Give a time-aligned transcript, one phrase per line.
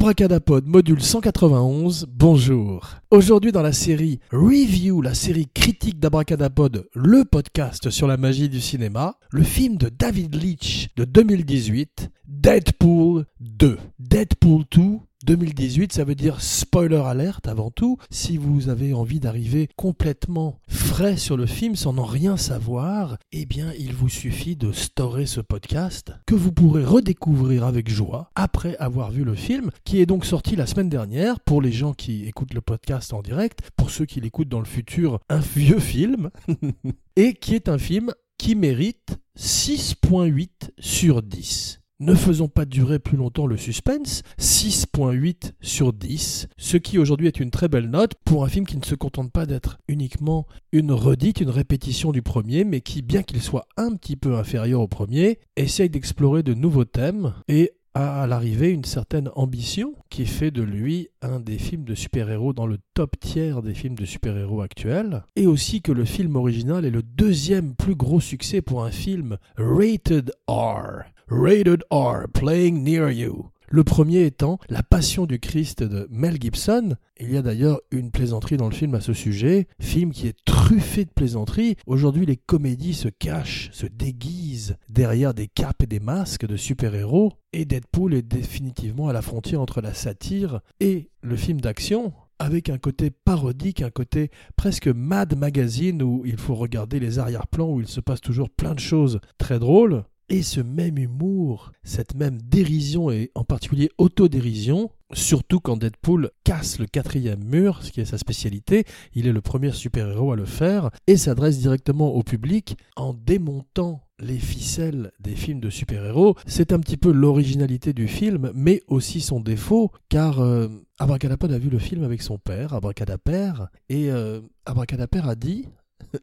[0.00, 2.88] Abracadapod module 191, bonjour.
[3.10, 8.60] Aujourd'hui dans la série Review, la série critique d'Abracadapod, le podcast sur la magie du
[8.60, 13.76] cinéma, le film de David Leitch de 2018, Deadpool 2.
[13.98, 17.98] Deadpool 2 2018, ça veut dire spoiler alerte avant tout.
[18.10, 23.44] Si vous avez envie d'arriver complètement frais sur le film sans n'en rien savoir, eh
[23.44, 28.76] bien il vous suffit de storer ce podcast que vous pourrez redécouvrir avec joie après
[28.76, 32.26] avoir vu le film qui est donc sorti la semaine dernière pour les gens qui
[32.26, 36.30] écoutent le podcast en direct, pour ceux qui l'écoutent dans le futur, un vieux film
[37.16, 41.80] et qui est un film qui mérite 6.8 sur 10.
[42.00, 47.40] Ne faisons pas durer plus longtemps le suspense, 6.8 sur 10, ce qui aujourd'hui est
[47.40, 50.92] une très belle note pour un film qui ne se contente pas d'être uniquement une
[50.92, 54.86] redite, une répétition du premier, mais qui, bien qu'il soit un petit peu inférieur au
[54.86, 60.52] premier, essaye d'explorer de nouveaux thèmes et a à l'arrivée une certaine ambition qui fait
[60.52, 64.60] de lui un des films de super-héros dans le top tiers des films de super-héros
[64.60, 68.92] actuels, et aussi que le film original est le deuxième plus gros succès pour un
[68.92, 71.02] film rated R.
[71.30, 73.50] Rated R, Playing Near You.
[73.68, 76.96] Le premier étant La Passion du Christ de Mel Gibson.
[77.20, 80.42] Il y a d'ailleurs une plaisanterie dans le film à ce sujet, film qui est
[80.46, 81.76] truffé de plaisanteries.
[81.86, 87.34] Aujourd'hui, les comédies se cachent, se déguisent derrière des capes et des masques de super-héros,
[87.52, 92.70] et Deadpool est définitivement à la frontière entre la satire et le film d'action, avec
[92.70, 97.80] un côté parodique, un côté presque Mad Magazine où il faut regarder les arrière-plans où
[97.80, 100.04] il se passe toujours plein de choses très drôles.
[100.30, 106.78] Et ce même humour, cette même dérision et en particulier autodérision, surtout quand Deadpool casse
[106.78, 108.84] le quatrième mur, ce qui est sa spécialité,
[109.14, 114.02] il est le premier super-héros à le faire, et s'adresse directement au public en démontant
[114.18, 116.36] les ficelles des films de super-héros.
[116.46, 120.68] C'est un petit peu l'originalité du film, mais aussi son défaut, car euh,
[120.98, 125.66] Abracadapod a vu le film avec son père, Abracadapère, et euh, Abracadapère a dit...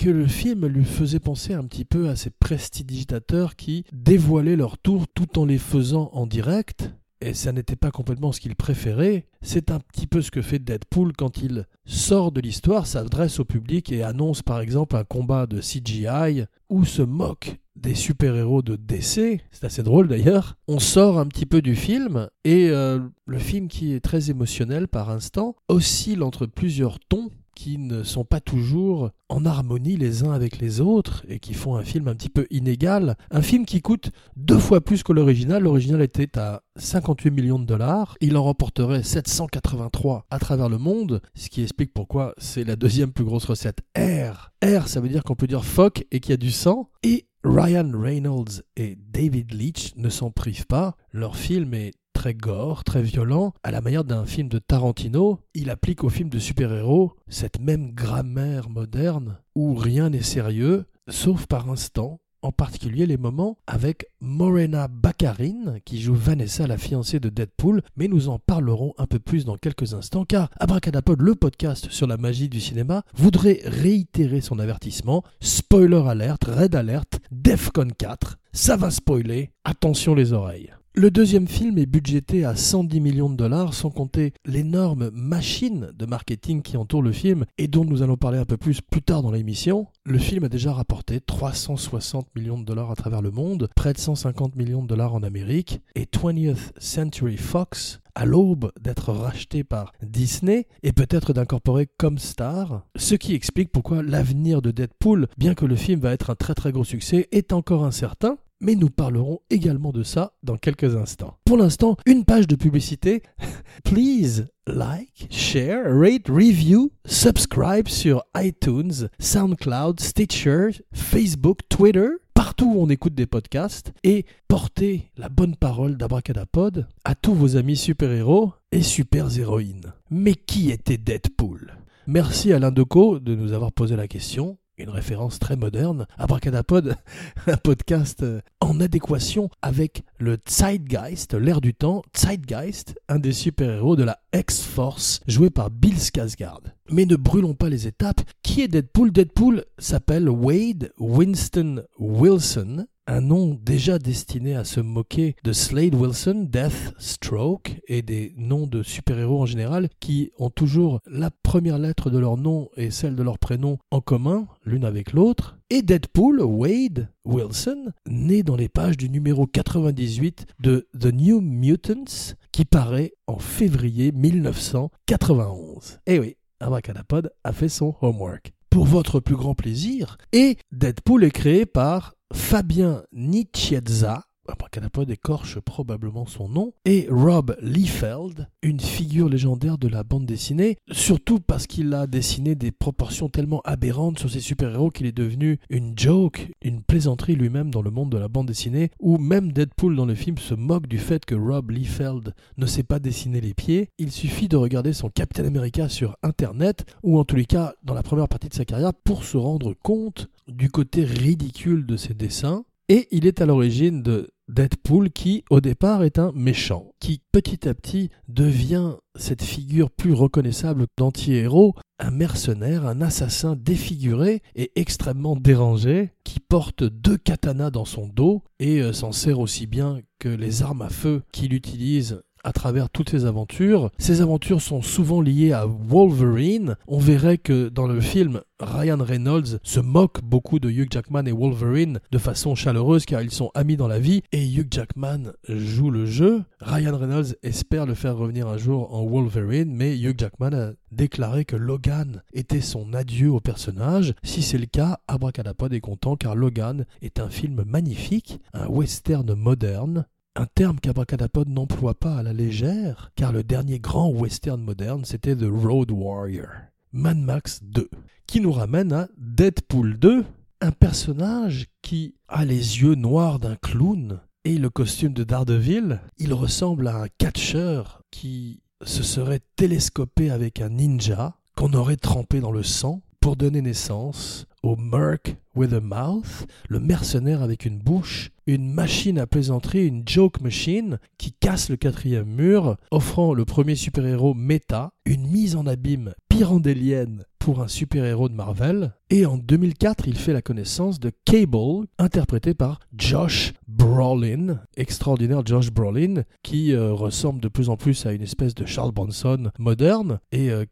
[0.00, 4.78] que le film lui faisait penser un petit peu à ces prestidigitateurs qui dévoilaient leurs
[4.78, 6.90] tours tout en les faisant en direct,
[7.20, 9.26] et ça n'était pas complètement ce qu'il préférait.
[9.42, 13.44] C'est un petit peu ce que fait Deadpool quand il sort de l'histoire, s'adresse au
[13.44, 18.76] public et annonce par exemple un combat de CGI ou se moque des super-héros de
[18.76, 20.56] DC, c'est assez drôle d'ailleurs.
[20.66, 24.88] On sort un petit peu du film et euh, le film qui est très émotionnel
[24.88, 27.28] par instant oscille entre plusieurs tons
[27.60, 31.76] qui ne sont pas toujours en harmonie les uns avec les autres et qui font
[31.76, 33.18] un film un petit peu inégal.
[33.30, 35.64] Un film qui coûte deux fois plus que l'original.
[35.64, 38.16] L'original était à 58 millions de dollars.
[38.22, 43.12] Il en remporterait 783 à travers le monde, ce qui explique pourquoi c'est la deuxième
[43.12, 43.80] plus grosse recette.
[43.94, 44.52] R.
[44.64, 46.88] R, ça veut dire qu'on peut dire fuck et qu'il y a du sang.
[47.02, 50.96] Et Ryan Reynolds et David Leitch ne s'en privent pas.
[51.12, 55.70] Leur film est très gore, très violent, à la manière d'un film de Tarantino, il
[55.70, 61.70] applique au film de super-héros cette même grammaire moderne où rien n'est sérieux, sauf par
[61.70, 67.82] instant, en particulier les moments avec Morena Baccarin, qui joue Vanessa, la fiancée de Deadpool,
[67.96, 72.06] mais nous en parlerons un peu plus dans quelques instants, car Abracadapod, le podcast sur
[72.06, 75.22] la magie du cinéma, voudrait réitérer son avertissement.
[75.40, 80.72] Spoiler alerte, red alert, Defcon 4, ça va spoiler, attention les oreilles.
[80.92, 86.04] Le deuxième film est budgété à 110 millions de dollars, sans compter l'énorme machine de
[86.04, 89.22] marketing qui entoure le film et dont nous allons parler un peu plus plus tard
[89.22, 89.86] dans l'émission.
[90.04, 93.98] Le film a déjà rapporté 360 millions de dollars à travers le monde, près de
[93.98, 99.92] 150 millions de dollars en Amérique, et 20th Century Fox à l'aube d'être racheté par
[100.02, 105.66] Disney et peut-être d'incorporer comme star, ce qui explique pourquoi l'avenir de Deadpool, bien que
[105.66, 109.40] le film va être un très très gros succès, est encore incertain, mais nous parlerons
[109.50, 111.38] également de ça dans quelques instants.
[111.44, 113.22] Pour l'instant, une page de publicité.
[113.84, 122.90] Please like, share, rate, review, subscribe sur iTunes, SoundCloud, Stitcher, Facebook, Twitter, partout où on
[122.90, 128.82] écoute des podcasts et portez la bonne parole d'Abracadapod à tous vos amis super-héros et
[128.82, 129.92] super-héroïnes.
[130.10, 131.74] Mais qui était Deadpool?
[132.06, 136.06] Merci Alain Decaux de nous avoir posé la question une référence très moderne.
[136.18, 136.96] Abracadapod,
[137.46, 142.02] un podcast euh, en adéquation avec le Zeitgeist, l'air du temps.
[142.16, 146.72] Zeitgeist, un des super-héros de la X-Force, joué par Bill Skarsgård.
[146.90, 148.22] Mais ne brûlons pas les étapes.
[148.42, 149.12] Qui est Deadpool?
[149.12, 156.46] Deadpool s'appelle Wade Winston Wilson, un nom déjà destiné à se moquer de Slade Wilson,
[156.48, 162.08] Death Stroke et des noms de super-héros en général qui ont toujours la première lettre
[162.10, 165.58] de leur nom et celle de leur prénom en commun, l'une avec l'autre.
[165.70, 172.36] Et Deadpool, Wade Wilson, né dans les pages du numéro 98 de The New Mutants,
[172.52, 175.98] qui paraît en février 1991.
[176.06, 178.52] Eh oui, Abracadapod a fait son homework.
[178.70, 186.26] Pour votre plus grand plaisir, et Deadpool est créé par Fabien Nicieza, Abracadapod écorche probablement
[186.26, 191.94] son nom, et Rob Liefeld, une figure légendaire de la bande dessinée, surtout parce qu'il
[191.94, 196.82] a dessiné des proportions tellement aberrantes sur ses super-héros qu'il est devenu une joke, une
[196.82, 200.38] plaisanterie lui-même dans le monde de la bande dessinée, où même Deadpool dans le film
[200.38, 203.88] se moque du fait que Rob Liefeld ne sait pas dessiner les pieds.
[203.98, 207.94] Il suffit de regarder son Captain America sur Internet, ou en tous les cas dans
[207.94, 212.14] la première partie de sa carrière, pour se rendre compte du côté ridicule de ses
[212.14, 212.64] dessins.
[212.88, 217.68] Et il est à l'origine de Deadpool qui, au départ, est un méchant, qui petit
[217.68, 225.36] à petit devient cette figure plus reconnaissable d'anti-héros, un mercenaire, un assassin défiguré et extrêmement
[225.36, 230.28] dérangé, qui porte deux katanas dans son dos et euh, s'en sert aussi bien que
[230.28, 233.90] les armes à feu qu'il utilise à travers toutes ses aventures.
[233.98, 236.76] Ces aventures sont souvent liées à Wolverine.
[236.86, 241.32] On verrait que dans le film, Ryan Reynolds se moque beaucoup de Hugh Jackman et
[241.32, 245.90] Wolverine de façon chaleureuse car ils sont amis dans la vie et Hugh Jackman joue
[245.90, 246.42] le jeu.
[246.60, 251.44] Ryan Reynolds espère le faire revenir un jour en Wolverine mais Hugh Jackman a déclaré
[251.44, 254.14] que Logan était son adieu au personnage.
[254.22, 259.32] Si c'est le cas, Abracadapod est content car Logan est un film magnifique, un western
[259.34, 260.04] moderne
[260.36, 265.36] un terme qu'Abracadapod n'emploie pas à la légère, car le dernier grand western moderne, c'était
[265.36, 266.48] The Road Warrior,
[266.92, 267.88] Mad Max 2,
[268.26, 270.24] qui nous ramène à Deadpool 2,
[270.60, 276.00] un personnage qui a les yeux noirs d'un clown et le costume de Daredevil.
[276.18, 282.40] Il ressemble à un catcheur qui se serait télescopé avec un ninja qu'on aurait trempé
[282.40, 287.78] dans le sang pour donner naissance au Merc with a Mouth, le mercenaire avec une
[287.78, 293.44] bouche, une machine à plaisanterie, une joke machine qui casse le quatrième mur, offrant le
[293.44, 298.94] premier super-héros méta, une mise en abîme pyrandélienne pour un super-héros de Marvel.
[299.08, 305.70] Et en 2004, il fait la connaissance de Cable, interprété par Josh Brolin, extraordinaire Josh
[305.70, 310.20] Brolin, qui euh, ressemble de plus en plus à une espèce de Charles Bronson moderne,
[310.32, 310.64] et euh,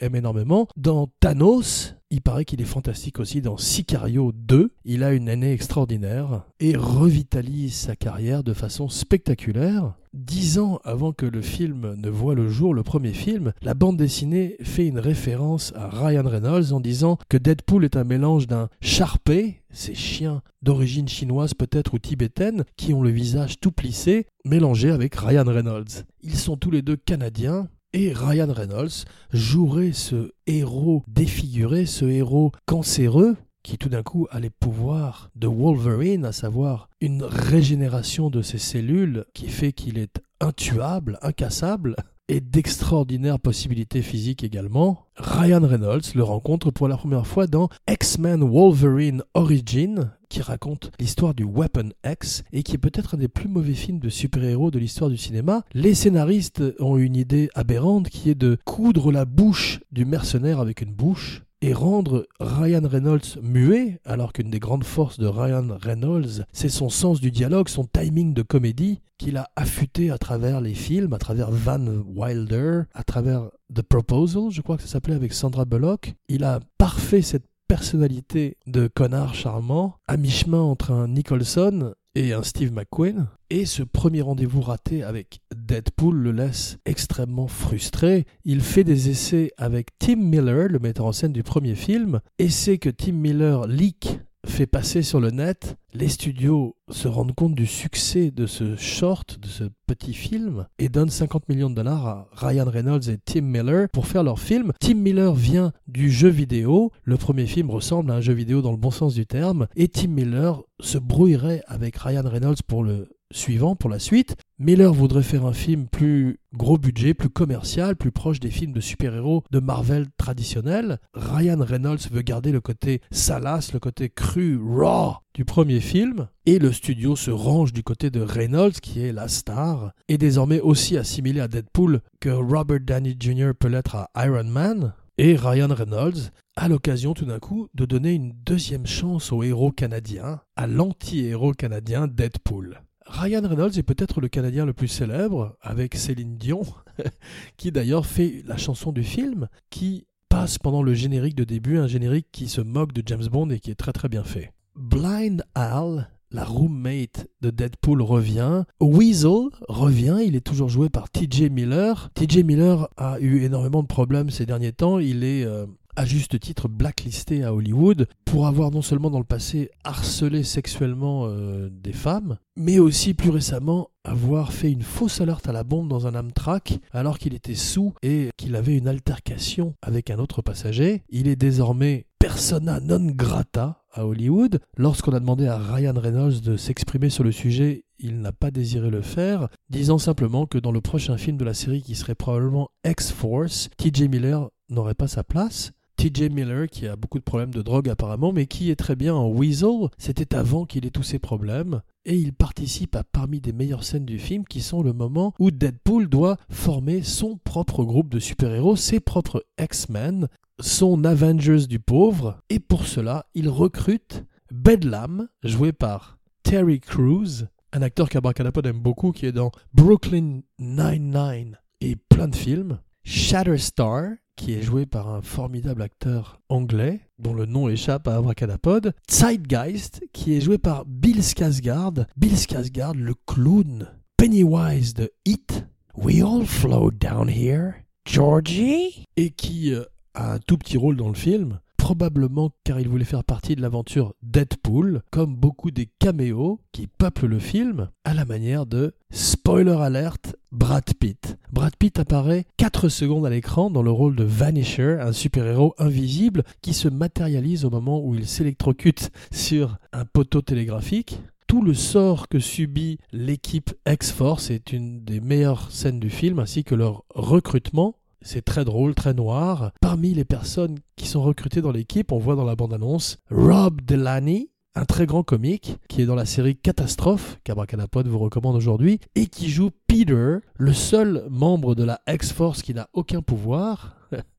[0.00, 0.68] aime énormément.
[0.76, 4.70] Dans Thanos, il paraît qu'il est fantastique aussi dans Sicario 2.
[4.84, 9.94] Il a une année extraordinaire et revitalise sa carrière de façon spectaculaire.
[10.14, 13.96] Dix ans avant que le film ne voit le jour, le premier film, la bande
[13.96, 18.68] dessinée fait une référence à Ryan Reynolds en disant que Deadpool est un mélange d'un
[18.80, 24.90] Sharpei, ces chiens d'origine chinoise peut-être ou tibétaine, qui ont le visage tout plissé, mélangé
[24.90, 26.04] avec Ryan Reynolds.
[26.22, 32.52] Ils sont tous les deux canadiens, et Ryan Reynolds jouerait ce héros défiguré, ce héros
[32.66, 38.42] cancéreux, qui tout d'un coup a les pouvoirs de Wolverine, à savoir une régénération de
[38.42, 41.96] ses cellules qui fait qu'il est intuable, incassable,
[42.28, 45.06] et d'extraordinaires possibilités physiques également.
[45.16, 51.34] Ryan Reynolds le rencontre pour la première fois dans X-Men Wolverine Origin, qui raconte l'histoire
[51.34, 54.78] du Weapon X et qui est peut-être un des plus mauvais films de super-héros de
[54.78, 55.62] l'histoire du cinéma.
[55.72, 60.80] Les scénaristes ont une idée aberrante qui est de coudre la bouche du mercenaire avec
[60.80, 66.44] une bouche et rendre Ryan Reynolds muet, alors qu'une des grandes forces de Ryan Reynolds,
[66.52, 70.74] c'est son sens du dialogue, son timing de comédie, qu'il a affûté à travers les
[70.74, 75.32] films, à travers Van Wilder, à travers The Proposal, je crois que ça s'appelait avec
[75.32, 76.14] Sandra Bullock.
[76.28, 82.42] Il a parfait cette personnalité de connard charmant, à mi-chemin entre un Nicholson et un
[82.42, 83.28] Steve McQueen.
[83.50, 88.24] Et ce premier rendez-vous raté avec Deadpool le laisse extrêmement frustré.
[88.44, 92.78] Il fait des essais avec Tim Miller, le metteur en scène du premier film, essai
[92.78, 97.66] que Tim Miller leak fait passer sur le net, les studios se rendent compte du
[97.66, 102.28] succès de ce short, de ce petit film, et donnent 50 millions de dollars à
[102.32, 104.72] Ryan Reynolds et Tim Miller pour faire leur film.
[104.80, 108.72] Tim Miller vient du jeu vidéo, le premier film ressemble à un jeu vidéo dans
[108.72, 113.08] le bon sens du terme, et Tim Miller se brouillerait avec Ryan Reynolds pour le
[113.32, 114.36] suivant, pour la suite.
[114.58, 118.80] Miller voudrait faire un film plus gros budget, plus commercial, plus proche des films de
[118.80, 120.98] super-héros de Marvel traditionnels.
[121.12, 126.58] Ryan Reynolds veut garder le côté salace, le côté cru, raw du premier film, et
[126.58, 130.96] le studio se range du côté de Reynolds, qui est la star, et désormais aussi
[130.96, 133.50] assimilé à Deadpool que Robert Downey Jr.
[133.58, 134.94] peut l'être à Iron Man.
[135.18, 139.72] Et Ryan Reynolds a l'occasion tout d'un coup de donner une deuxième chance au héros
[139.72, 142.80] canadien, à l'anti-héros canadien Deadpool.
[143.06, 146.62] Ryan Reynolds est peut-être le Canadien le plus célèbre, avec Céline Dion,
[147.56, 151.86] qui d'ailleurs fait la chanson du film, qui passe pendant le générique de début, un
[151.86, 154.52] générique qui se moque de James Bond et qui est très très bien fait.
[154.74, 158.64] Blind Al, la roommate de Deadpool revient.
[158.80, 162.10] Weasel revient, il est toujours joué par TJ Miller.
[162.14, 166.38] TJ Miller a eu énormément de problèmes ces derniers temps, il est euh, à juste
[166.38, 171.92] titre blacklisté à Hollywood pour avoir non seulement dans le passé harcelé sexuellement euh, des
[171.92, 176.14] femmes, mais aussi plus récemment avoir fait une fausse alerte à la bombe dans un
[176.14, 181.02] Amtrak alors qu'il était sous et qu'il avait une altercation avec un autre passager.
[181.08, 184.60] Il est désormais persona non grata à Hollywood.
[184.76, 188.90] Lorsqu'on a demandé à Ryan Reynolds de s'exprimer sur le sujet, il n'a pas désiré
[188.90, 192.68] le faire, disant simplement que dans le prochain film de la série qui serait probablement
[192.84, 195.72] X-Force, TJ Miller n'aurait pas sa place.
[195.96, 199.14] TJ Miller, qui a beaucoup de problèmes de drogue apparemment, mais qui est très bien
[199.14, 203.52] en Weasel, c'était avant qu'il ait tous ces problèmes, et il participe à parmi des
[203.52, 208.10] meilleures scènes du film qui sont le moment où Deadpool doit former son propre groupe
[208.10, 210.28] de super-héros, ses propres X-Men,
[210.60, 217.82] son Avengers du pauvre, et pour cela, il recrute Bedlam, joué par Terry Crews, un
[217.82, 224.54] acteur qu'Abracadapod aime beaucoup, qui est dans Brooklyn Nine-Nine et plein de films, Shatterstar, qui
[224.54, 228.94] est joué par un formidable acteur anglais, dont le nom échappe à Abracadapod.
[229.08, 232.06] Zeitgeist, qui est joué par Bill Skarsgård.
[232.16, 233.86] Bill Skarsgård, le clown.
[234.16, 235.64] Pennywise de It.
[235.96, 237.84] We all float down here.
[238.04, 239.84] Georgie Et qui euh,
[240.14, 243.62] a un tout petit rôle dans le film probablement car il voulait faire partie de
[243.62, 249.76] l'aventure Deadpool, comme beaucoup des caméos qui peuplent le film, à la manière de spoiler
[249.80, 251.38] alert Brad Pitt.
[251.52, 256.42] Brad Pitt apparaît 4 secondes à l'écran dans le rôle de Vanisher, un super-héros invisible
[256.60, 262.26] qui se matérialise au moment où il s'électrocute sur un poteau télégraphique tout le sort
[262.26, 267.94] que subit l'équipe X-Force est une des meilleures scènes du film, ainsi que leur recrutement.
[268.26, 269.70] C'est très drôle, très noir.
[269.80, 274.50] Parmi les personnes qui sont recrutées dans l'équipe, on voit dans la bande-annonce Rob Delaney,
[274.74, 279.26] un très grand comique qui est dans la série Catastrophe, qu'Abracadapod vous recommande aujourd'hui, et
[279.26, 283.96] qui joue Peter, le seul membre de la X-Force qui n'a aucun pouvoir,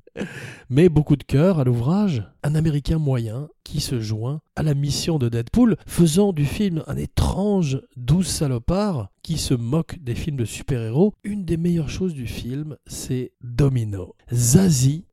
[0.70, 5.18] mais beaucoup de cœur à l'ouvrage, un Américain moyen qui se joint à la mission
[5.20, 10.46] de Deadpool, faisant du film un étrange douce salopard qui se moque des films de
[10.46, 11.14] super-héros.
[11.24, 14.16] Une des meilleures choses du film, c'est Domino.
[14.32, 15.06] Zazie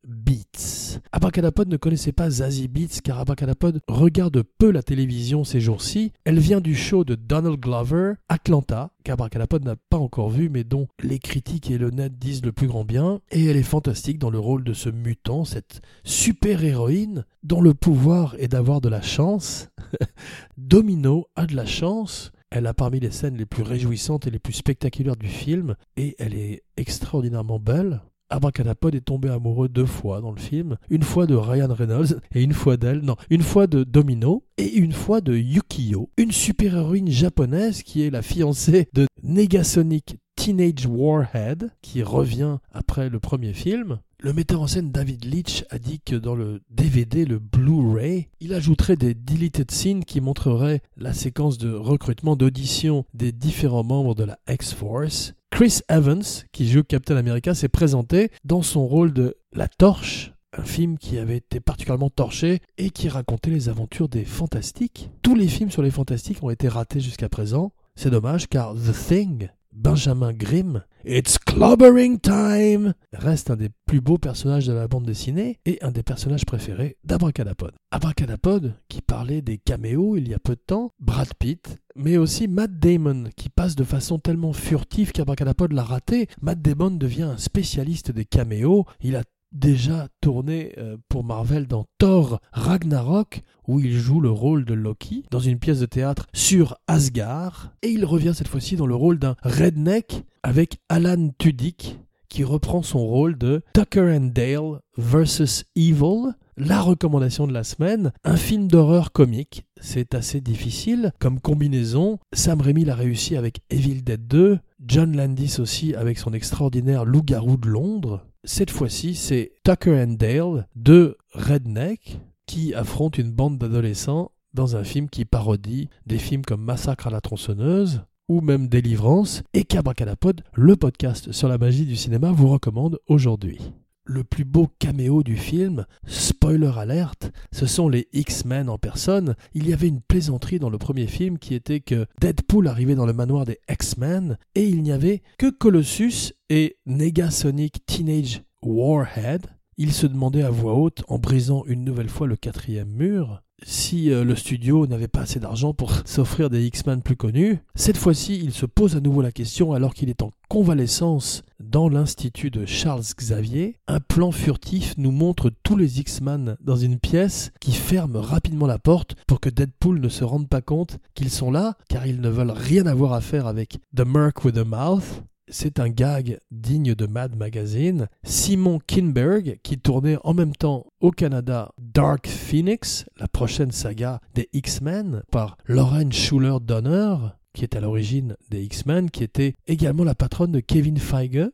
[1.12, 6.12] Abracadapod ne connaissait pas Zazie Beats car Abracadapod regarde peu la télévision ces jours-ci.
[6.24, 10.88] Elle vient du show de Donald Glover, Atlanta, qu'Abracadapod n'a pas encore vu mais dont
[11.02, 13.20] les critiques et le net disent le plus grand bien.
[13.30, 18.34] Et elle est fantastique dans le rôle de ce mutant, cette super-héroïne dont le pouvoir
[18.38, 19.68] est d'avoir de la chance.
[20.56, 22.32] Domino a de la chance.
[22.50, 26.14] Elle a parmi les scènes les plus réjouissantes et les plus spectaculaires du film, et
[26.20, 28.00] elle est extraordinairement belle.
[28.30, 32.42] Abracadapod est tombé amoureux deux fois dans le film, une fois de Ryan Reynolds et
[32.42, 37.10] une fois d'elle, non, une fois de Domino et une fois de Yukio, une super-héroïne
[37.10, 44.00] japonaise qui est la fiancée de Negasonic Teenage Warhead, qui revient après le premier film.
[44.20, 48.54] Le metteur en scène David Leitch a dit que dans le DVD, le Blu-ray, il
[48.54, 54.24] ajouterait des deleted scenes qui montreraient la séquence de recrutement d'audition des différents membres de
[54.24, 55.34] la X-Force.
[55.54, 60.64] Chris Evans, qui joue Captain America, s'est présenté dans son rôle de La Torche, un
[60.64, 65.10] film qui avait été particulièrement torché et qui racontait les aventures des fantastiques.
[65.22, 67.70] Tous les films sur les fantastiques ont été ratés jusqu'à présent.
[67.94, 74.18] C'est dommage car The Thing, Benjamin Grimm, It's Clobbering Time reste un des plus beaux
[74.18, 77.72] personnages de la bande dessinée et un des personnages préférés d'Abracadapod.
[77.90, 82.48] Abracadapod, qui parlait des caméos il y a peu de temps, Brad Pitt, mais aussi
[82.48, 86.28] Matt Damon, qui passe de façon tellement furtive qu'Abracadapod l'a raté.
[86.40, 88.86] Matt Damon devient un spécialiste des caméos.
[89.00, 94.64] Il a déjà tourné euh, pour Marvel dans Thor Ragnarok, où il joue le rôle
[94.64, 98.86] de Loki dans une pièce de théâtre sur Asgard, et il revient cette fois-ci dans
[98.86, 104.80] le rôle d'un redneck avec Alan Tudyk, qui reprend son rôle de Tucker and Dale
[104.98, 109.64] versus Evil, la recommandation de la semaine, un film d'horreur comique.
[109.80, 112.18] C'est assez difficile comme combinaison.
[112.32, 117.56] Sam Raimi l'a réussi avec Evil Dead 2, John Landis aussi avec son extraordinaire Loup-garou
[117.56, 118.26] de Londres.
[118.46, 124.84] Cette fois-ci, c'est Tucker and Dale, deux rednecks qui affrontent une bande d'adolescents dans un
[124.84, 130.42] film qui parodie des films comme Massacre à la tronçonneuse ou même Délivrance et qu'Abracadapod,
[130.52, 133.72] le podcast sur la magie du cinéma, vous recommande aujourd'hui.
[134.04, 139.34] Le plus beau caméo du film, spoiler alerte, ce sont les X-Men en personne.
[139.54, 143.06] Il y avait une plaisanterie dans le premier film qui était que Deadpool arrivait dans
[143.06, 149.46] le manoir des X-Men et il n'y avait que Colossus et Negasonic Teenage Warhead.
[149.76, 154.10] Il se demandait à voix haute, en brisant une nouvelle fois le quatrième mur, si
[154.10, 157.58] euh, le studio n'avait pas assez d'argent pour s'offrir des X-Men plus connus.
[157.74, 161.42] Cette fois-ci, il se pose à nouveau la question alors qu'il est en convalescence
[161.74, 163.80] dans l'institut de Charles Xavier.
[163.88, 168.78] Un plan furtif nous montre tous les X-Men dans une pièce qui ferme rapidement la
[168.78, 172.28] porte pour que Deadpool ne se rende pas compte qu'ils sont là car ils ne
[172.28, 176.94] veulent rien avoir à faire avec The Merc with a Mouth c'est un gag digne
[176.94, 178.06] de Mad Magazine.
[178.22, 184.48] Simon Kinberg, qui tournait en même temps au Canada Dark Phoenix, la prochaine saga des
[184.52, 187.16] X-Men, par Lauren Schuler Donner,
[187.52, 191.50] qui est à l'origine des X-Men, qui était également la patronne de Kevin Feige,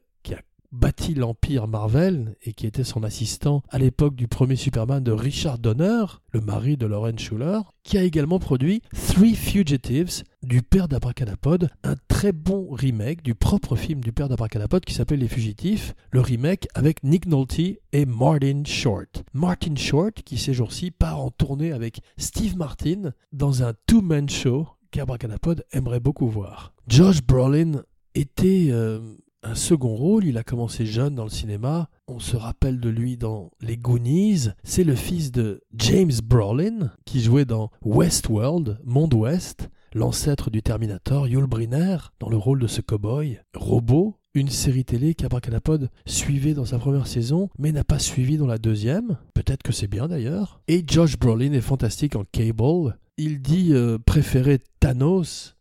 [0.72, 5.58] bâti l'empire Marvel et qui était son assistant à l'époque du premier Superman de Richard
[5.58, 11.70] Donner, le mari de Lauren Schuller, qui a également produit Three Fugitives du père d'Abracadapod,
[11.82, 16.20] un très bon remake du propre film du père d'Abracadapod qui s'appelle Les Fugitifs, le
[16.20, 17.58] remake avec Nick Nolte
[17.92, 19.24] et Martin Short.
[19.34, 24.68] Martin Short qui ces jours-ci part en tournée avec Steve Martin dans un two-man show
[24.90, 26.72] qu'Abracadapod aimerait beaucoup voir.
[26.88, 27.82] Josh Brolin
[28.14, 29.00] était euh,
[29.42, 30.24] un second rôle.
[30.24, 31.88] Il a commencé jeune dans le cinéma.
[32.08, 34.48] On se rappelle de lui dans Les Goonies.
[34.64, 41.28] C'est le fils de James Brolin, qui jouait dans Westworld, Monde Ouest, l'ancêtre du Terminator,
[41.28, 43.40] Yul Brynner, dans le rôle de ce cowboy.
[43.54, 48.46] Robot, une série télé qu'Abracadapod suivait dans sa première saison, mais n'a pas suivi dans
[48.46, 49.18] la deuxième.
[49.34, 50.60] Peut-être que c'est bien d'ailleurs.
[50.68, 52.98] Et Josh Brolin est fantastique en Cable.
[53.16, 55.56] Il dit euh, préférer Thanos,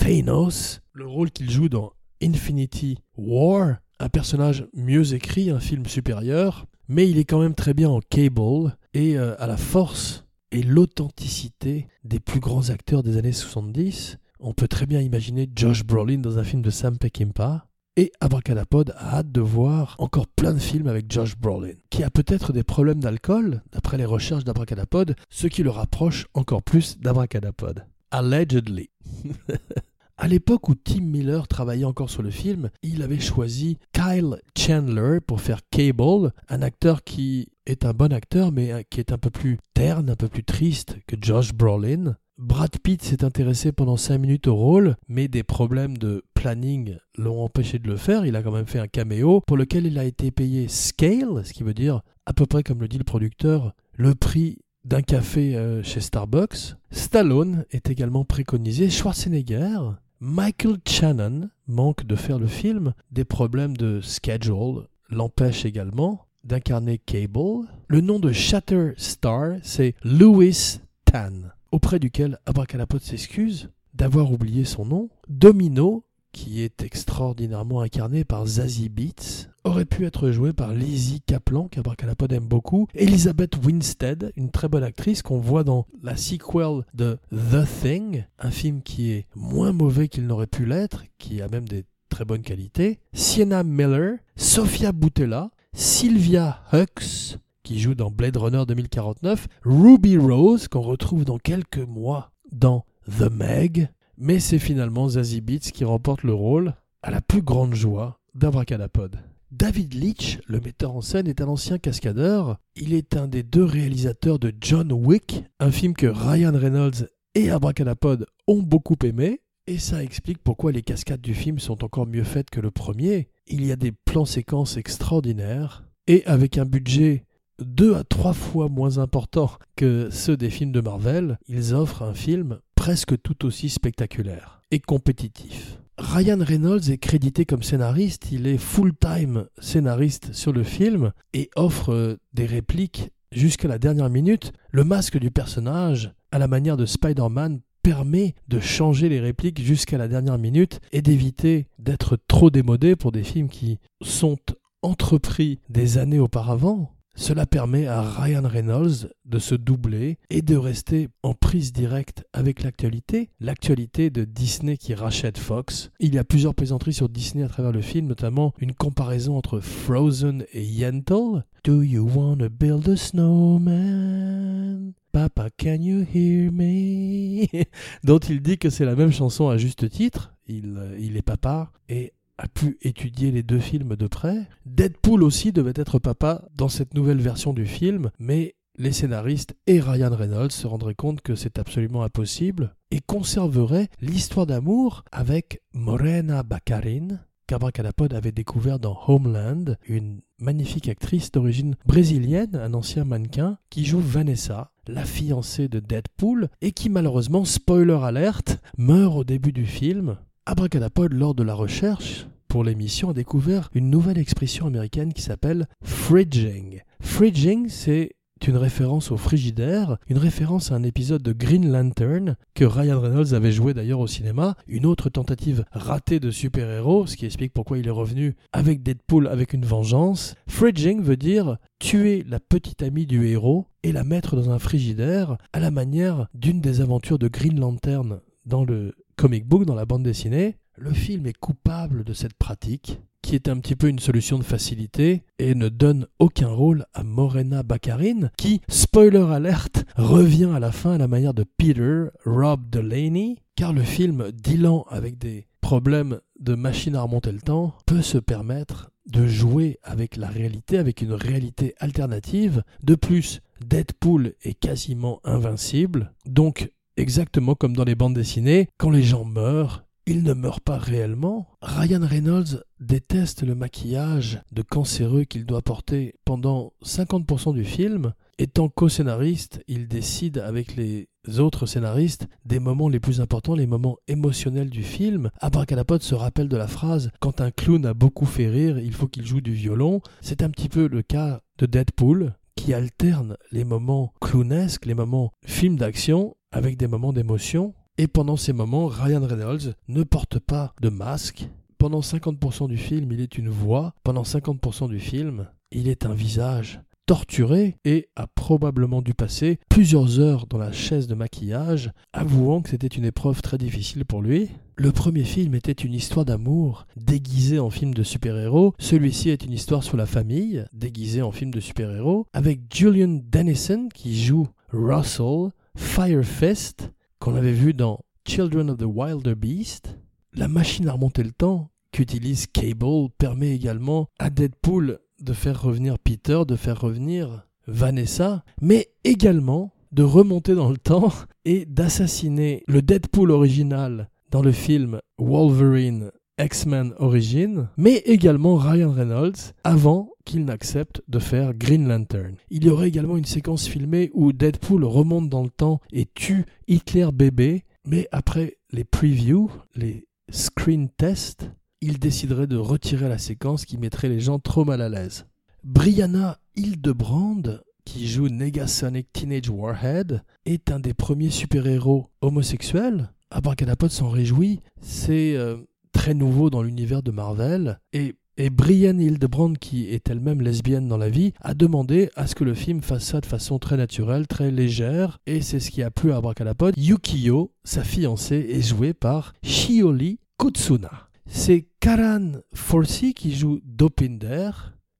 [0.00, 1.92] Thanos, le rôle qu'il joue dans
[2.22, 7.74] Infinity War, un personnage mieux écrit, un film supérieur, mais il est quand même très
[7.74, 13.16] bien en Cable et euh, à la force et l'authenticité des plus grands acteurs des
[13.16, 14.18] années 70.
[14.40, 17.66] On peut très bien imaginer Josh Brolin dans un film de Sam Peckinpah.
[17.96, 22.10] Et Abracadapod a hâte de voir encore plein de films avec Josh Brolin, qui a
[22.10, 27.84] peut-être des problèmes d'alcool, d'après les recherches d'Abracadapod, ce qui le rapproche encore plus d'Abracadapod.
[28.10, 28.90] Allegedly.
[30.22, 35.18] À l'époque où Tim Miller travaillait encore sur le film, il avait choisi Kyle Chandler
[35.20, 39.30] pour faire Cable, un acteur qui est un bon acteur mais qui est un peu
[39.30, 42.14] plus terne, un peu plus triste que Josh Brolin.
[42.38, 47.42] Brad Pitt s'est intéressé pendant 5 minutes au rôle, mais des problèmes de planning l'ont
[47.42, 48.24] empêché de le faire.
[48.24, 51.52] Il a quand même fait un caméo pour lequel il a été payé scale, ce
[51.52, 55.56] qui veut dire à peu près comme le dit le producteur, le prix d'un café
[55.56, 56.76] euh, chez Starbucks.
[56.92, 58.88] Stallone est également préconisé.
[58.88, 59.78] Schwarzenegger
[60.24, 67.66] Michael Shannon manque de faire le film, des problèmes de schedule l'empêchent également d'incarner Cable.
[67.88, 75.10] Le nom de Shatterstar, c'est Louis Tan, auprès duquel Abracadapod s'excuse d'avoir oublié son nom.
[75.28, 81.68] Domino qui est extraordinairement incarné par Zazie Beats, aurait pu être joué par Lizzie Kaplan,
[81.68, 87.18] qu'Abracadapod aime beaucoup, Elizabeth Winstead, une très bonne actrice qu'on voit dans la sequel de
[87.30, 91.68] The Thing, un film qui est moins mauvais qu'il n'aurait pu l'être, qui a même
[91.68, 98.64] des très bonnes qualités, Sienna Miller, Sophia Boutella, Sylvia Hux, qui joue dans Blade Runner
[98.66, 105.40] 2049, Ruby Rose, qu'on retrouve dans quelques mois dans The Meg, mais c'est finalement Zazie
[105.40, 109.18] Beats qui remporte le rôle, à la plus grande joie d'Abracadapod.
[109.52, 112.58] David Leitch, le metteur en scène, est un ancien cascadeur.
[112.74, 117.50] Il est un des deux réalisateurs de John Wick, un film que Ryan Reynolds et
[117.50, 119.42] Abracadapod ont beaucoup aimé.
[119.66, 123.28] Et ça explique pourquoi les cascades du film sont encore mieux faites que le premier.
[123.46, 125.84] Il y a des plans séquences extraordinaires.
[126.06, 127.26] Et avec un budget
[127.60, 132.14] deux à trois fois moins important que ceux des films de Marvel, ils offrent un
[132.14, 135.81] film presque tout aussi spectaculaire et compétitif.
[135.98, 141.92] Ryan Reynolds est crédité comme scénariste, il est full-time scénariste sur le film et offre
[141.92, 144.52] euh, des répliques jusqu'à la dernière minute.
[144.70, 149.98] Le masque du personnage, à la manière de Spider-Man, permet de changer les répliques jusqu'à
[149.98, 154.38] la dernière minute et d'éviter d'être trop démodé pour des films qui sont
[154.82, 161.08] entrepris des années auparavant cela permet à Ryan Reynolds de se doubler et de rester
[161.22, 165.90] en prise directe avec l'actualité, l'actualité de Disney qui rachète Fox.
[166.00, 169.60] Il y a plusieurs plaisanteries sur Disney à travers le film, notamment une comparaison entre
[169.60, 171.44] Frozen et Yentl.
[171.64, 174.94] Do you wanna build a snowman?
[175.12, 177.46] Papa, can you hear me?
[178.04, 180.34] dont il dit que c'est la même chanson à juste titre.
[180.48, 184.48] Il, euh, il est papa et a pu étudier les deux films de près.
[184.66, 189.78] Deadpool aussi devait être papa dans cette nouvelle version du film, mais les scénaristes et
[189.78, 196.42] Ryan Reynolds se rendraient compte que c'est absolument impossible et conserveraient l'histoire d'amour avec Morena
[196.42, 203.84] Baccarin, qu'Abracadapod avait découvert dans Homeland, une magnifique actrice d'origine brésilienne, un ancien mannequin, qui
[203.84, 209.64] joue Vanessa, la fiancée de Deadpool, et qui malheureusement, spoiler alerte, meurt au début du
[209.64, 210.16] film.
[210.44, 215.68] Abracadapod, lors de la recherche pour l'émission, a découvert une nouvelle expression américaine qui s'appelle
[215.82, 216.82] fridging.
[217.00, 218.10] Fridging, c'est
[218.46, 223.32] une référence au frigidaire, une référence à un épisode de Green Lantern que Ryan Reynolds
[223.32, 227.78] avait joué d'ailleurs au cinéma, une autre tentative ratée de super-héros, ce qui explique pourquoi
[227.78, 230.34] il est revenu avec Deadpool avec une vengeance.
[230.46, 235.38] Fridging veut dire tuer la petite amie du héros et la mettre dans un frigidaire
[235.54, 239.86] à la manière d'une des aventures de Green Lantern dans le comic book, dans la
[239.86, 240.58] bande dessinée.
[240.76, 244.42] Le film est coupable de cette pratique qui est un petit peu une solution de
[244.42, 250.72] facilité et ne donne aucun rôle à Morena Baccarin, qui, spoiler alert, revient à la
[250.72, 256.20] fin à la manière de Peter Rob Delaney, car le film, dealant avec des problèmes
[256.40, 261.02] de machine à remonter le temps, peut se permettre de jouer avec la réalité, avec
[261.02, 262.64] une réalité alternative.
[262.82, 269.02] De plus, Deadpool est quasiment invincible, donc exactement comme dans les bandes dessinées, quand les
[269.02, 271.48] gens meurent, il ne meurt pas réellement.
[271.62, 278.12] Ryan Reynolds déteste le maquillage de cancéreux qu'il doit porter pendant 50% du film.
[278.38, 283.98] Étant co-scénariste, il décide avec les autres scénaristes des moments les plus importants, les moments
[284.08, 285.30] émotionnels du film.
[285.40, 289.06] Abracadapod se rappelle de la phrase Quand un clown a beaucoup fait rire, il faut
[289.06, 290.00] qu'il joue du violon.
[290.20, 295.32] C'est un petit peu le cas de Deadpool, qui alterne les moments clownesques, les moments
[295.44, 297.74] films d'action, avec des moments d'émotion.
[298.02, 301.48] Et pendant ces moments, Ryan Reynolds ne porte pas de masque.
[301.78, 303.94] Pendant 50% du film, il est une voix.
[304.02, 310.18] Pendant 50% du film, il est un visage torturé et a probablement dû passer plusieurs
[310.18, 314.50] heures dans la chaise de maquillage, avouant que c'était une épreuve très difficile pour lui.
[314.74, 318.74] Le premier film était une histoire d'amour déguisée en film de super-héros.
[318.80, 323.88] Celui-ci est une histoire sur la famille déguisée en film de super-héros, avec Julian Dennison
[323.94, 326.90] qui joue Russell, Fire Fist,
[327.22, 329.96] qu'on avait vu dans Children of the Wilder Beast.
[330.32, 336.00] La machine à remonter le temps qu'utilise Cable permet également à Deadpool de faire revenir
[336.00, 341.12] Peter, de faire revenir Vanessa, mais également de remonter dans le temps
[341.44, 349.52] et d'assassiner le Deadpool original dans le film Wolverine X-Men Origin, mais également Ryan Reynolds
[349.64, 352.36] avant qu'il n'accepte de faire Green Lantern.
[352.50, 356.46] Il y aurait également une séquence filmée où Deadpool remonte dans le temps et tue
[356.68, 363.64] Hitler bébé, mais après les previews, les screen tests, il déciderait de retirer la séquence
[363.64, 365.26] qui mettrait les gens trop mal à l'aise.
[365.64, 367.42] Brianna Hildebrand,
[367.84, 373.12] qui joue Negasonic Teenage Warhead, est un des premiers super-héros homosexuels.
[373.30, 375.56] Abracadapod s'en réjouit, c'est euh,
[375.92, 380.96] très nouveau dans l'univers de Marvel, et et Brienne Hildebrand, qui est elle-même lesbienne dans
[380.96, 384.26] la vie, a demandé à ce que le film fasse ça de façon très naturelle,
[384.26, 386.74] très légère, et c'est ce qui a plu à Abracadapod.
[386.78, 391.08] Yukio, sa fiancée, est jouée par Shioli Kutsuna.
[391.26, 394.50] C'est Karan Forsi qui joue Dopinder,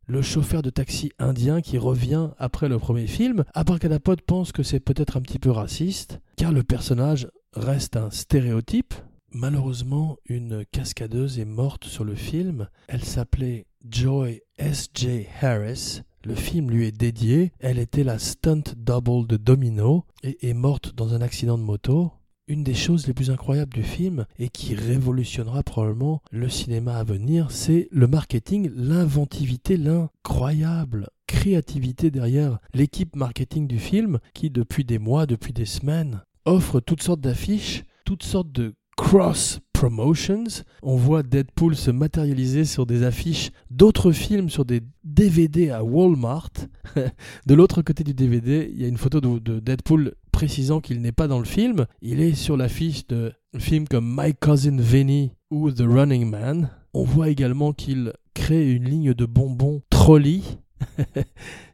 [0.07, 3.45] le chauffeur de taxi indien qui revient après le premier film.
[3.55, 8.95] Abracadapod pense que c'est peut-être un petit peu raciste, car le personnage reste un stéréotype,
[9.35, 12.69] Malheureusement, une cascadeuse est morte sur le film.
[12.87, 15.27] Elle s'appelait Joy S.J.
[15.41, 16.03] Harris.
[16.25, 17.53] Le film lui est dédié.
[17.59, 22.13] Elle était la stunt double de Domino et est morte dans un accident de moto.
[22.47, 27.05] Une des choses les plus incroyables du film et qui révolutionnera probablement le cinéma à
[27.05, 34.99] venir, c'est le marketing, l'inventivité, l'incroyable créativité derrière l'équipe marketing du film qui depuis des
[34.99, 40.65] mois, depuis des semaines, offre toutes sortes d'affiches, toutes sortes de cross promotions.
[40.83, 46.53] On voit Deadpool se matérialiser sur des affiches d'autres films, sur des DVD à Walmart.
[47.47, 51.13] de l'autre côté du DVD, il y a une photo de, Deadpool précisant qu'il n'est
[51.13, 51.87] pas dans le film.
[52.01, 56.71] Il est sur l'affiche de films comme My Cousin Vinny ou The Running Man.
[56.95, 60.43] On voit également qu'il crée une ligne de bonbons trolley.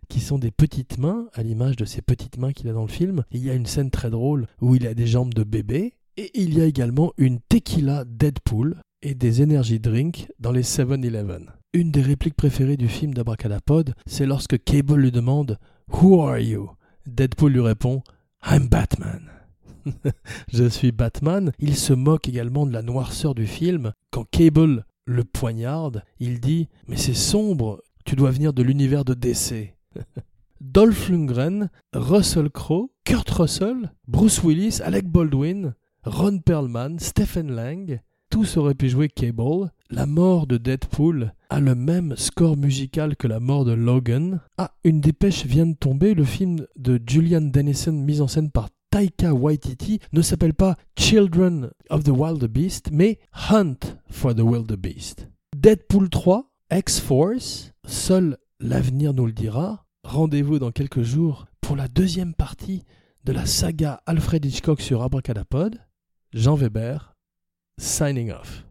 [0.08, 2.88] qui sont des petites mains, à l'image de ces petites mains qu'il a dans le
[2.88, 3.24] film.
[3.30, 6.32] il y a une scène très drôle où il a des jambes de bébé, et
[6.34, 11.52] il y a également une tequila Deadpool et des energy drinks dans les 7-Eleven.
[11.72, 15.58] Une des répliques préférées du film d'Abracadapod, c'est lorsque Cable lui demande
[15.92, 16.70] Who are you?
[17.06, 18.02] Deadpool lui répond
[18.44, 19.30] I'm Batman.
[20.52, 21.52] Je suis Batman.
[21.60, 26.68] Il se moque également de la noirceur du film quand Cable le poignarde, il dit
[26.88, 29.72] Mais c'est sombre, tu dois venir de l'univers de DC.
[30.60, 35.74] Dolph Lundgren, Russell Crowe, Kurt Russell, Bruce Willis, Alec Baldwin,
[36.08, 39.70] Ron Perlman, Stephen Lang, tous auraient pu jouer Cable.
[39.90, 44.40] La mort de Deadpool a le même score musical que la mort de Logan.
[44.56, 46.14] Ah, une dépêche vient de tomber.
[46.14, 51.70] Le film de Julian Dennison, mis en scène par Taika Waititi, ne s'appelle pas Children
[51.90, 53.18] of the Wild Beast, mais
[53.50, 55.28] Hunt for the Wild Beast.
[55.54, 59.84] Deadpool 3, X-Force, seul l'avenir nous le dira.
[60.04, 62.82] Rendez-vous dans quelques jours pour la deuxième partie
[63.24, 65.78] de la saga Alfred Hitchcock sur Abracadapod.
[66.34, 67.00] Jean Weber,
[67.78, 68.62] signing off.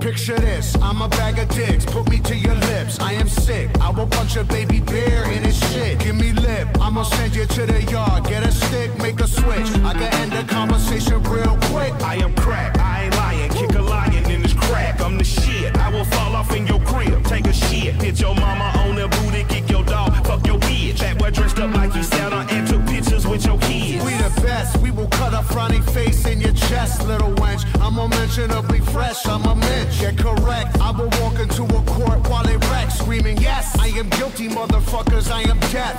[0.00, 3.00] Picture this, I'm a bag of dicks, put me to your lips.
[3.00, 5.98] I am sick, I will punch a baby bear in his shit.
[5.98, 8.24] Give me lip, I'ma send you to the yard.
[8.24, 9.68] Get a stick, make a switch.
[9.82, 11.94] I can end the conversation real quick.
[12.04, 13.50] I am crack, I ain't lying.
[13.50, 15.57] Kick a lion in his crack, I'm the shit.
[15.98, 17.92] Will fall off in your crib, take a shit.
[18.00, 20.98] Hit your mama on the booty, kick your dog, fuck your bitch.
[20.98, 24.04] That boy dressed up like you Santa and took pictures with your kids.
[24.04, 27.64] We the best, we will cut a frowny face in your chest, little wench.
[27.82, 30.00] I'm unmentionably fresh, I'm a mensch.
[30.00, 34.08] Yeah, correct, I will walk into a court while they wreck, screaming, Yes, I am
[34.10, 35.98] guilty, motherfuckers, I am death.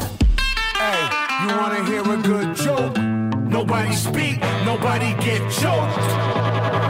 [0.77, 1.09] Hey,
[1.43, 2.95] you wanna hear a good joke?
[3.51, 6.88] Nobody speak, nobody get choked.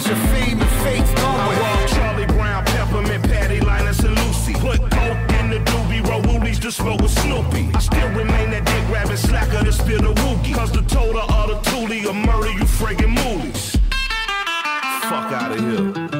[0.00, 4.54] Fuckers, your fame and fate's done I walk Charlie Brown, Peppermint, Patty, Linus, and Lucy.
[4.54, 7.70] Put coke in the doobie, roll woolies to smoke with Snoopy.
[7.74, 10.54] I still remain that dick rabbit slacker to spill the wookie.
[10.54, 13.76] Cause the total of the toolie will murder you friggin' moolies.
[15.02, 16.19] Fuck out of here.